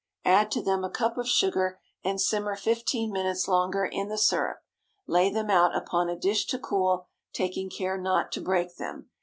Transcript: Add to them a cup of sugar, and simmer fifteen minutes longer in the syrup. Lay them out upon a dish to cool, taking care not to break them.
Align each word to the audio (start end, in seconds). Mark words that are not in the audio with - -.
Add 0.25 0.49
to 0.53 0.63
them 0.63 0.83
a 0.83 0.89
cup 0.89 1.15
of 1.19 1.27
sugar, 1.29 1.79
and 2.03 2.19
simmer 2.19 2.55
fifteen 2.55 3.11
minutes 3.11 3.47
longer 3.47 3.85
in 3.85 4.07
the 4.09 4.17
syrup. 4.17 4.63
Lay 5.05 5.29
them 5.31 5.51
out 5.51 5.75
upon 5.77 6.09
a 6.09 6.17
dish 6.17 6.47
to 6.47 6.57
cool, 6.57 7.05
taking 7.33 7.69
care 7.69 7.99
not 7.99 8.31
to 8.31 8.41
break 8.41 8.77
them. 8.77 9.11